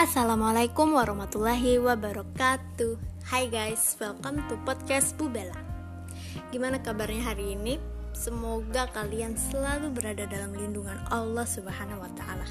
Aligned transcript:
Assalamualaikum 0.00 0.96
warahmatullahi 0.96 1.76
wabarakatuh 1.76 2.96
Hai 3.28 3.52
guys, 3.52 4.00
welcome 4.00 4.40
to 4.48 4.56
podcast 4.64 5.12
Bu 5.20 5.28
Bella 5.28 5.60
Gimana 6.48 6.80
kabarnya 6.80 7.20
hari 7.20 7.52
ini? 7.52 7.76
Semoga 8.16 8.88
kalian 8.96 9.36
selalu 9.36 9.92
berada 9.92 10.24
dalam 10.24 10.56
lindungan 10.56 10.96
Allah 11.12 11.44
Subhanahu 11.44 12.00
wa 12.00 12.08
Ta'ala. 12.16 12.48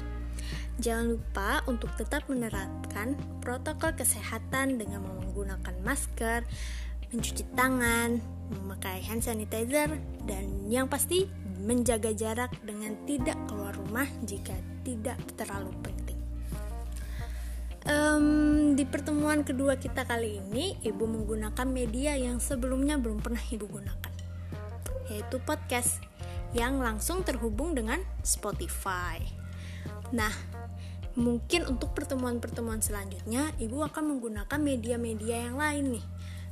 Jangan 0.78 1.18
lupa 1.18 1.66
untuk 1.66 1.90
tetap 1.98 2.22
menerapkan 2.30 3.18
protokol 3.42 3.98
kesehatan 3.98 4.78
dengan 4.78 5.02
menggunakan 5.10 5.74
masker, 5.82 6.46
mencuci 7.10 7.50
tangan, 7.58 8.22
memakai 8.62 9.02
hand 9.02 9.26
sanitizer, 9.26 9.98
dan 10.22 10.70
yang 10.70 10.86
pasti 10.86 11.26
menjaga 11.66 12.14
jarak 12.14 12.54
dengan 12.62 12.94
tidak 13.10 13.34
keluar 13.50 13.74
rumah 13.74 14.06
jika 14.22 14.54
tidak 14.86 15.18
terlalu 15.34 15.74
penting. 15.82 15.99
Um, 17.88 18.76
di 18.76 18.84
pertemuan 18.84 19.40
kedua 19.40 19.80
kita 19.80 20.04
kali 20.04 20.36
ini, 20.36 20.76
ibu 20.84 21.08
menggunakan 21.08 21.64
media 21.64 22.12
yang 22.12 22.36
sebelumnya 22.36 23.00
belum 23.00 23.24
pernah 23.24 23.40
ibu 23.48 23.64
gunakan, 23.64 24.12
yaitu 25.08 25.40
podcast 25.40 25.96
yang 26.52 26.76
langsung 26.76 27.24
terhubung 27.24 27.72
dengan 27.72 28.04
Spotify. 28.20 29.16
Nah, 30.12 30.34
mungkin 31.16 31.64
untuk 31.72 31.96
pertemuan-pertemuan 31.96 32.84
selanjutnya, 32.84 33.48
ibu 33.56 33.80
akan 33.80 34.16
menggunakan 34.16 34.60
media-media 34.60 35.48
yang 35.48 35.56
lain 35.56 35.96
nih, 35.96 36.06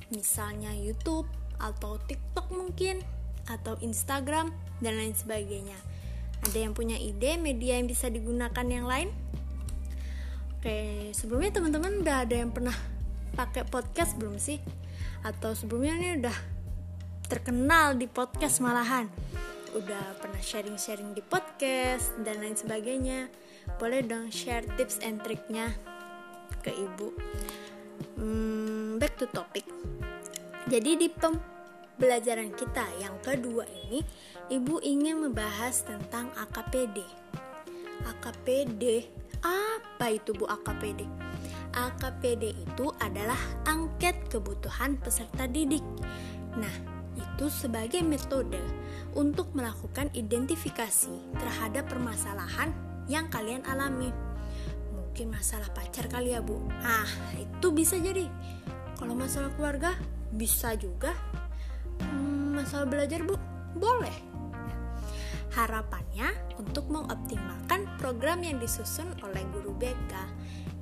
misalnya 0.08 0.72
YouTube 0.72 1.28
atau 1.60 2.00
TikTok 2.08 2.48
mungkin, 2.56 3.04
atau 3.52 3.76
Instagram 3.84 4.48
dan 4.80 4.96
lain 4.96 5.12
sebagainya. 5.12 5.76
Ada 6.48 6.68
yang 6.68 6.72
punya 6.72 6.96
ide 6.96 7.36
media 7.36 7.76
yang 7.76 7.90
bisa 7.90 8.08
digunakan 8.08 8.64
yang 8.64 8.88
lain? 8.88 9.10
Oke, 10.68 11.16
sebelumnya 11.16 11.48
teman-teman 11.48 12.04
udah 12.04 12.28
ada 12.28 12.44
yang 12.44 12.52
pernah 12.52 12.76
pakai 13.32 13.64
podcast 13.64 14.12
belum 14.20 14.36
sih? 14.36 14.60
Atau 15.24 15.56
sebelumnya 15.56 15.96
ini 15.96 16.20
udah 16.20 16.36
terkenal 17.24 17.96
di 17.96 18.04
podcast 18.04 18.60
malahan? 18.60 19.08
Udah 19.72 20.20
pernah 20.20 20.36
sharing-sharing 20.36 21.16
di 21.16 21.24
podcast 21.24 22.12
dan 22.20 22.44
lain 22.44 22.52
sebagainya? 22.52 23.32
Boleh 23.80 24.04
dong 24.04 24.28
share 24.28 24.60
tips 24.76 25.00
and 25.00 25.24
triknya 25.24 25.72
ke 26.60 26.68
ibu. 26.68 27.16
Hmm, 28.20 29.00
back 29.00 29.16
to 29.16 29.24
topic. 29.32 29.64
Jadi 30.68 31.00
di 31.00 31.08
pembelajaran 31.08 32.52
kita 32.52 32.84
yang 33.00 33.16
kedua 33.24 33.64
ini, 33.88 34.04
Ibu 34.52 34.84
ingin 34.84 35.16
membahas 35.24 35.80
tentang 35.88 36.28
AKPD. 36.36 37.00
AKPD, 38.04 39.08
apa 39.42 40.06
itu 40.14 40.34
Bu 40.34 40.46
AKPD? 40.46 41.06
AKPD 41.74 42.44
itu 42.54 42.86
adalah 42.98 43.38
angket 43.68 44.16
kebutuhan 44.32 44.98
peserta 44.98 45.46
didik. 45.46 45.84
Nah, 46.58 46.74
itu 47.14 47.46
sebagai 47.50 48.02
metode 48.02 48.58
untuk 49.14 49.52
melakukan 49.54 50.10
identifikasi 50.14 51.14
terhadap 51.38 51.86
permasalahan 51.86 52.74
yang 53.06 53.30
kalian 53.30 53.62
alami. 53.66 54.10
Mungkin 54.94 55.34
masalah 55.34 55.70
pacar 55.74 56.06
kali 56.10 56.34
ya, 56.34 56.42
Bu. 56.42 56.62
Ah, 56.82 57.08
itu 57.38 57.74
bisa 57.74 57.98
jadi. 57.98 58.26
Kalau 58.98 59.14
masalah 59.14 59.50
keluarga, 59.54 59.94
bisa 60.34 60.74
juga. 60.78 61.14
Hmm, 62.02 62.54
masalah 62.58 62.86
belajar, 62.86 63.22
Bu, 63.26 63.34
boleh 63.74 64.14
Harapannya 65.58 66.47
untuk 66.58 66.90
mengoptimalkan 66.90 67.86
program 67.96 68.42
yang 68.42 68.58
disusun 68.58 69.08
oleh 69.22 69.42
guru 69.54 69.72
BK 69.78 70.12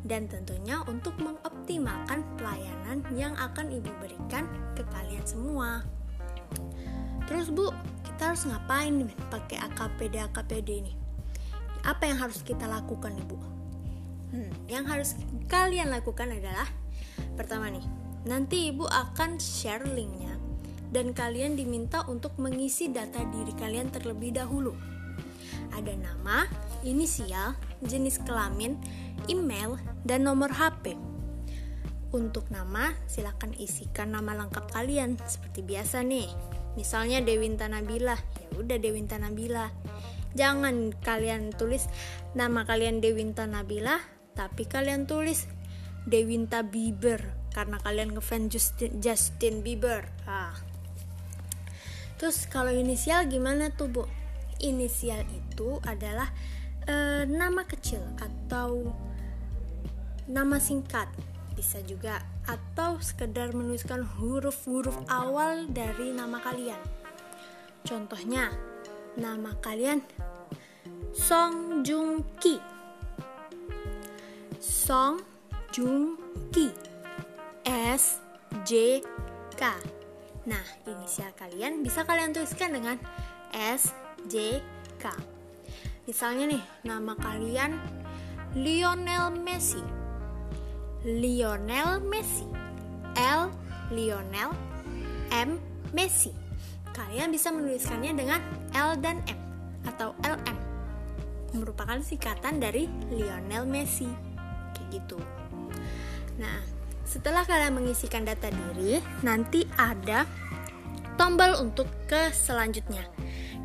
dan 0.06 0.30
tentunya 0.30 0.80
untuk 0.86 1.18
mengoptimalkan 1.18 2.22
pelayanan 2.38 3.02
yang 3.12 3.34
akan 3.36 3.70
Ibu 3.70 3.90
berikan 4.00 4.46
ke 4.78 4.82
kalian 4.88 5.24
semua. 5.26 5.82
Terus 7.26 7.50
Bu, 7.50 7.74
kita 8.06 8.32
harus 8.32 8.46
ngapain 8.46 8.94
nih 8.94 9.12
pakai 9.28 9.58
AKPD 9.66 10.14
AKPD 10.30 10.68
ini? 10.80 10.94
Apa 11.82 12.06
yang 12.06 12.22
harus 12.22 12.40
kita 12.40 12.70
lakukan 12.70 13.12
Ibu? 13.18 13.38
Hmm, 14.34 14.50
yang 14.70 14.86
harus 14.86 15.18
kalian 15.50 15.90
lakukan 15.90 16.30
adalah 16.30 16.66
pertama 17.34 17.66
nih, 17.70 17.84
nanti 18.26 18.70
Ibu 18.70 18.86
akan 18.86 19.42
share 19.42 19.86
linknya 19.90 20.38
dan 20.94 21.10
kalian 21.10 21.58
diminta 21.58 22.06
untuk 22.06 22.38
mengisi 22.38 22.88
data 22.94 23.26
diri 23.26 23.52
kalian 23.58 23.90
terlebih 23.90 24.38
dahulu. 24.38 24.95
Ada 25.72 25.94
nama, 25.96 26.46
inisial, 26.86 27.56
jenis 27.82 28.22
kelamin, 28.22 28.78
email, 29.26 29.80
dan 30.06 30.26
nomor 30.26 30.52
HP. 30.52 30.94
Untuk 32.14 32.48
nama, 32.54 32.94
silakan 33.10 33.56
isikan 33.58 34.14
nama 34.14 34.36
lengkap 34.38 34.70
kalian 34.70 35.18
seperti 35.26 35.66
biasa 35.66 36.06
nih. 36.06 36.30
Misalnya 36.78 37.24
Dewinta 37.24 37.66
Nabila, 37.66 38.14
ya 38.14 38.48
udah 38.60 38.78
Dewinta 38.78 39.16
Nabila. 39.16 39.72
Jangan 40.36 40.92
kalian 41.00 41.50
tulis 41.56 41.88
nama 42.36 42.68
kalian 42.68 43.00
Dewinta 43.00 43.48
Nabila, 43.48 43.96
tapi 44.36 44.68
kalian 44.68 45.08
tulis 45.08 45.48
Dewinta 46.04 46.62
Bieber 46.62 47.24
karena 47.56 47.80
kalian 47.80 48.12
ngefans 48.12 48.52
Justin, 48.52 49.00
Justin 49.00 49.64
Bieber. 49.64 50.04
Ah, 50.28 50.52
Terus 52.16 52.48
kalau 52.48 52.72
inisial 52.72 53.28
gimana 53.28 53.68
tuh 53.68 53.92
bu? 53.92 54.04
Inisial 54.64 55.24
itu 55.28 55.80
adalah 55.84 56.32
e, 56.88 57.26
nama 57.28 57.62
kecil 57.68 58.00
atau 58.16 58.94
nama 60.26 60.56
singkat 60.56 61.06
bisa 61.56 61.80
juga 61.84 62.20
atau 62.44 63.00
sekedar 63.00 63.56
menuliskan 63.56 64.04
huruf-huruf 64.04 64.96
awal 65.08 65.68
dari 65.72 66.12
nama 66.12 66.40
kalian. 66.40 66.78
Contohnya, 67.86 68.52
nama 69.16 69.56
kalian 69.64 70.04
Song 71.16 71.80
Jung 71.80 72.20
Ki. 72.36 72.60
Song 74.60 75.24
Jung 75.72 76.20
Ki. 76.52 76.68
S 77.66 78.20
J 78.62 79.02
K. 79.56 79.62
Nah, 80.46 80.62
inisial 80.86 81.34
kalian 81.34 81.82
bisa 81.82 82.06
kalian 82.06 82.30
tuliskan 82.30 82.70
dengan 82.70 83.00
S, 83.50 83.90
J, 84.26 84.58
K. 84.98 85.04
Misalnya 86.06 86.50
nih, 86.50 86.62
nama 86.82 87.14
kalian 87.14 87.78
Lionel 88.58 89.30
Messi. 89.38 89.82
Lionel 91.06 92.02
Messi. 92.02 92.46
L, 93.16 93.48
Lionel, 93.94 94.50
M, 95.30 95.58
Messi. 95.94 96.34
Kalian 96.90 97.30
bisa 97.30 97.54
menuliskannya 97.54 98.12
dengan 98.18 98.40
L 98.74 98.98
dan 98.98 99.22
M 99.30 99.40
atau 99.86 100.12
LM. 100.26 100.58
Merupakan 101.54 102.02
singkatan 102.02 102.58
dari 102.58 102.90
Lionel 103.14 103.64
Messi. 103.64 104.10
Kayak 104.74 104.88
gitu. 104.90 105.18
Nah, 106.42 106.60
setelah 107.06 107.46
kalian 107.46 107.78
mengisikan 107.78 108.26
data 108.26 108.50
diri, 108.50 108.98
nanti 109.22 109.62
ada 109.78 110.26
tombol 111.16 111.56
untuk 111.60 111.88
ke 112.06 112.30
selanjutnya. 112.32 113.04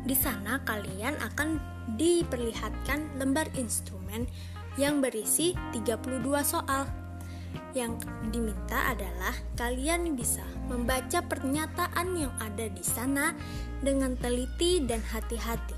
Di 0.02 0.16
sana 0.16 0.58
kalian 0.66 1.14
akan 1.20 1.60
diperlihatkan 1.94 3.20
lembar 3.20 3.46
instrumen 3.54 4.26
yang 4.80 5.04
berisi 5.04 5.54
32 5.76 6.24
soal. 6.42 6.88
Yang 7.76 8.08
diminta 8.32 8.92
adalah 8.92 9.36
kalian 9.56 10.16
bisa 10.16 10.44
membaca 10.68 11.20
pernyataan 11.24 12.16
yang 12.16 12.32
ada 12.40 12.68
di 12.68 12.84
sana 12.84 13.36
dengan 13.84 14.16
teliti 14.16 14.80
dan 14.84 15.00
hati-hati. 15.04 15.76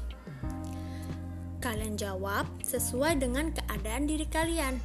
Kalian 1.58 1.98
jawab 1.98 2.46
sesuai 2.62 3.18
dengan 3.18 3.50
keadaan 3.50 4.06
diri 4.06 4.26
kalian 4.30 4.78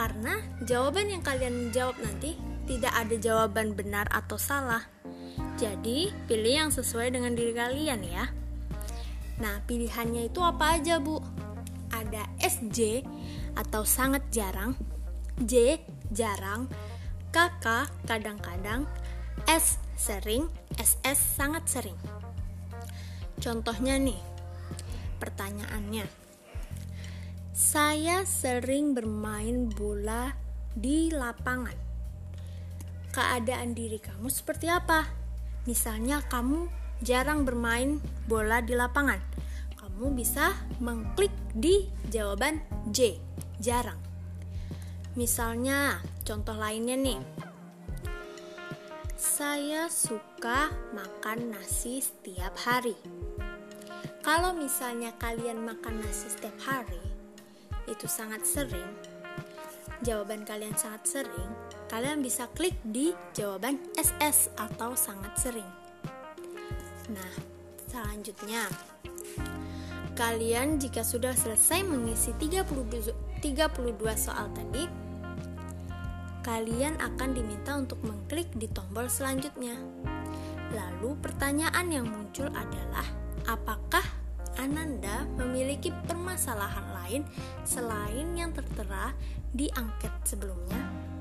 karena 0.00 0.40
jawaban 0.64 1.12
yang 1.12 1.22
kalian 1.22 1.70
jawab 1.70 1.94
nanti 2.00 2.34
tidak 2.64 2.90
ada 2.96 3.14
jawaban 3.18 3.76
benar 3.76 4.08
atau 4.08 4.40
salah. 4.40 4.88
Jadi, 5.62 6.10
pilih 6.26 6.66
yang 6.66 6.70
sesuai 6.74 7.14
dengan 7.14 7.38
diri 7.38 7.54
kalian 7.54 8.02
ya. 8.02 8.26
Nah, 9.38 9.62
pilihannya 9.62 10.26
itu 10.26 10.42
apa 10.42 10.82
aja, 10.82 10.98
Bu? 10.98 11.22
Ada 11.94 12.26
SJ 12.42 13.06
atau 13.54 13.86
sangat 13.86 14.26
jarang, 14.34 14.74
J 15.38 15.78
jarang, 16.10 16.66
KK 17.30 17.86
kadang-kadang, 18.10 18.90
S 19.46 19.78
sering, 19.94 20.50
SS 20.82 21.38
sangat 21.38 21.70
sering. 21.70 21.94
Contohnya 23.38 24.02
nih, 24.02 24.18
pertanyaannya 25.22 26.10
saya 27.54 28.26
sering 28.26 28.98
bermain 28.98 29.70
bola 29.70 30.34
di 30.74 31.14
lapangan. 31.14 31.78
Keadaan 33.14 33.78
diri 33.78 34.02
kamu 34.02 34.26
seperti 34.26 34.66
apa? 34.66 35.21
Misalnya, 35.68 36.22
kamu 36.26 36.66
jarang 37.02 37.42
bermain 37.42 37.98
bola 38.26 38.62
di 38.62 38.74
lapangan. 38.74 39.18
Kamu 39.78 40.14
bisa 40.14 40.54
mengklik 40.78 41.34
di 41.54 41.86
jawaban 42.10 42.62
J, 42.90 43.18
jarang. 43.58 43.98
Misalnya, 45.14 46.00
contoh 46.24 46.56
lainnya 46.56 46.96
nih. 46.96 47.20
Saya 49.22 49.86
suka 49.86 50.72
makan 50.96 51.54
nasi 51.54 52.02
setiap 52.02 52.58
hari. 52.58 52.98
Kalau 54.22 54.54
misalnya 54.54 55.14
kalian 55.18 55.62
makan 55.62 56.02
nasi 56.02 56.30
setiap 56.30 56.54
hari, 56.62 57.02
itu 57.90 58.06
sangat 58.06 58.42
sering. 58.46 58.86
Jawaban 60.02 60.42
kalian 60.42 60.74
sangat 60.74 61.06
sering. 61.06 61.50
Kalian 61.92 62.24
bisa 62.24 62.48
klik 62.56 62.72
di 62.80 63.12
jawaban 63.36 63.76
SS 64.00 64.48
atau 64.56 64.96
sangat 64.96 65.36
sering. 65.36 65.68
Nah, 67.12 67.32
selanjutnya 67.84 68.64
kalian 70.16 70.80
jika 70.80 71.04
sudah 71.04 71.36
selesai 71.36 71.84
mengisi 71.84 72.32
32, 72.40 73.12
32 73.44 73.52
soal 74.16 74.48
tadi, 74.56 74.88
kalian 76.40 76.96
akan 76.96 77.36
diminta 77.36 77.76
untuk 77.76 78.00
mengklik 78.08 78.48
di 78.56 78.72
tombol 78.72 79.12
selanjutnya. 79.12 79.76
Lalu 80.72 81.12
pertanyaan 81.20 81.92
yang 81.92 82.08
muncul 82.08 82.48
adalah 82.48 83.04
apakah 83.44 84.04
Ananda 84.56 85.28
memiliki 85.36 85.92
permasalahan 86.08 86.88
lain 87.04 87.22
selain 87.68 88.32
yang 88.32 88.56
tertera 88.56 89.12
di 89.52 89.68
angket 89.76 90.12
sebelumnya? 90.24 91.11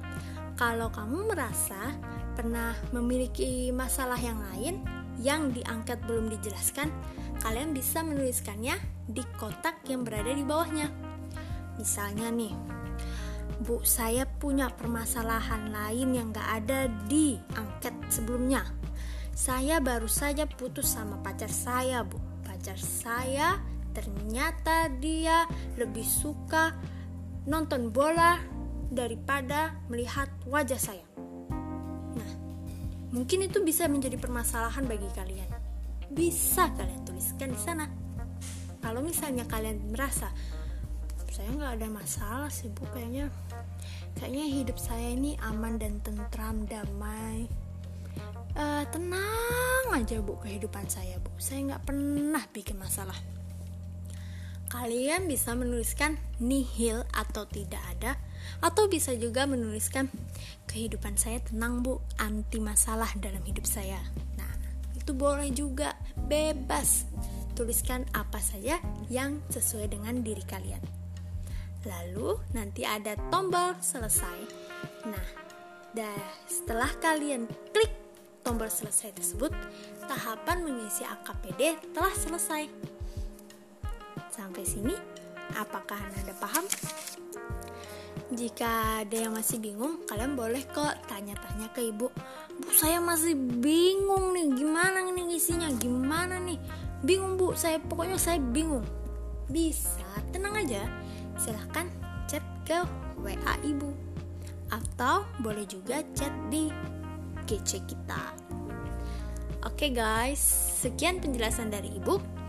Kalau 0.62 0.94
kamu 0.94 1.34
merasa 1.34 1.90
pernah 2.38 2.78
memiliki 2.94 3.74
masalah 3.74 4.22
yang 4.22 4.38
lain 4.54 4.86
yang 5.18 5.50
di 5.50 5.66
angket 5.66 5.98
belum 6.06 6.30
dijelaskan, 6.30 6.86
kalian 7.42 7.74
bisa 7.74 8.06
menuliskannya 8.06 8.78
di 9.10 9.26
kotak 9.42 9.82
yang 9.90 10.06
berada 10.06 10.30
di 10.30 10.46
bawahnya. 10.46 10.94
Misalnya 11.82 12.30
nih, 12.30 12.54
Bu, 13.66 13.82
saya 13.82 14.30
punya 14.30 14.70
permasalahan 14.70 15.74
lain 15.74 16.14
yang 16.14 16.30
gak 16.30 16.62
ada 16.62 16.86
di 17.10 17.42
angket 17.58 17.98
sebelumnya. 18.14 18.62
Saya 19.34 19.82
baru 19.82 20.06
saja 20.06 20.46
putus 20.46 20.94
sama 20.94 21.18
pacar 21.26 21.50
saya, 21.50 22.06
Bu. 22.06 22.22
Pacar 22.46 22.78
saya 22.78 23.58
ternyata 23.98 24.94
dia 24.94 25.50
lebih 25.74 26.06
suka 26.06 26.78
nonton 27.50 27.90
bola 27.90 28.61
daripada 28.92 29.80
melihat 29.88 30.28
wajah 30.44 30.76
saya. 30.76 31.08
Nah, 32.14 32.32
mungkin 33.16 33.48
itu 33.48 33.64
bisa 33.64 33.88
menjadi 33.88 34.20
permasalahan 34.20 34.84
bagi 34.84 35.08
kalian. 35.16 35.48
Bisa 36.12 36.68
kalian 36.76 37.02
tuliskan 37.08 37.56
di 37.56 37.60
sana. 37.60 37.88
Kalau 38.84 39.00
misalnya 39.00 39.48
kalian 39.48 39.96
merasa 39.96 40.28
saya 41.32 41.48
nggak 41.56 41.74
ada 41.80 41.88
masalah 41.88 42.52
sih 42.52 42.68
bu 42.68 42.84
kayaknya 42.92 43.32
kayaknya 44.20 44.46
hidup 44.52 44.76
saya 44.76 45.16
ini 45.16 45.40
aman 45.40 45.80
dan 45.80 46.04
tentram 46.04 46.68
damai. 46.68 47.48
Uh, 48.52 48.84
tenang 48.92 49.88
aja 49.96 50.20
bu 50.20 50.36
kehidupan 50.44 50.84
saya 50.92 51.16
bu. 51.24 51.32
Saya 51.40 51.72
nggak 51.72 51.88
pernah 51.88 52.44
bikin 52.52 52.76
masalah 52.76 53.16
kalian 54.72 55.28
bisa 55.28 55.52
menuliskan 55.52 56.16
nihil 56.40 57.04
atau 57.12 57.44
tidak 57.44 57.84
ada 57.92 58.16
atau 58.64 58.88
bisa 58.88 59.12
juga 59.20 59.44
menuliskan 59.44 60.08
kehidupan 60.72 61.20
saya 61.20 61.44
tenang 61.44 61.84
bu. 61.84 62.00
Anti 62.16 62.64
masalah 62.64 63.12
dalam 63.20 63.44
hidup 63.44 63.68
saya. 63.68 64.00
Itu 65.02 65.18
boleh 65.18 65.50
juga. 65.50 65.98
Bebas. 66.14 67.10
Tuliskan 67.58 68.06
apa 68.14 68.38
saja 68.40 68.78
yang 69.10 69.42
sesuai 69.50 69.92
dengan 69.92 70.22
diri 70.22 70.46
kalian. 70.46 70.80
Lalu 71.84 72.38
nanti 72.54 72.86
ada 72.86 73.18
tombol 73.34 73.76
selesai. 73.82 74.40
Nah 75.10 75.28
dah 75.92 76.22
setelah 76.48 76.88
kalian 77.02 77.50
klik 77.76 77.92
tombol 78.46 78.72
selesai 78.72 79.12
tersebut 79.18 79.52
tahapan 80.08 80.64
mengisi 80.64 81.04
AKPD 81.04 81.92
telah 81.92 82.16
selesai 82.16 82.70
sampai 84.32 84.64
sini 84.64 84.96
apakah 85.60 86.00
anda 86.00 86.34
paham 86.40 86.66
jika 88.32 89.04
ada 89.04 89.28
yang 89.28 89.36
masih 89.36 89.60
bingung, 89.60 90.08
kalian 90.08 90.40
boleh 90.40 90.64
kok 90.72 91.04
tanya-tanya 91.12 91.68
ke 91.76 91.92
ibu. 91.92 92.08
Bu, 92.64 92.72
saya 92.72 93.04
masih 93.04 93.36
bingung 93.36 94.32
nih, 94.32 94.56
gimana 94.56 95.04
nih 95.04 95.36
isinya? 95.36 95.68
Gimana 95.76 96.40
nih? 96.40 96.56
Bingung 97.04 97.36
bu, 97.36 97.52
saya 97.60 97.76
pokoknya 97.84 98.16
saya 98.16 98.40
bingung. 98.40 98.88
Bisa, 99.52 100.08
tenang 100.32 100.56
aja. 100.56 100.88
Silahkan 101.36 101.92
chat 102.24 102.44
ke 102.64 102.80
WA 103.20 103.54
ibu. 103.68 103.92
Atau 104.72 105.28
boleh 105.44 105.68
juga 105.68 106.00
chat 106.16 106.32
di 106.48 106.72
GC 107.44 107.84
kita. 107.84 108.32
Oke 109.68 109.92
guys, 109.92 110.40
sekian 110.80 111.20
penjelasan 111.20 111.68
dari 111.68 111.92
ibu. 112.00 112.41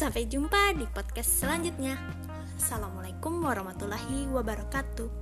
Sampai 0.00 0.24
jumpa 0.24 0.72
di 0.80 0.88
podcast 0.88 1.44
selanjutnya. 1.44 1.92
Assalamualaikum 2.56 3.44
warahmatullahi 3.44 4.32
wabarakatuh. 4.32 5.19